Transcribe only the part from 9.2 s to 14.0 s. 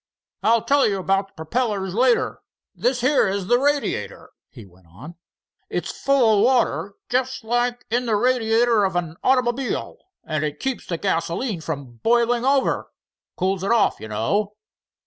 automobile, and it keeps the gasoline from boiling over—cools it off